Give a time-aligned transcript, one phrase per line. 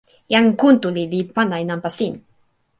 [0.33, 2.13] jan Kuntuli li pana e nanpa sin.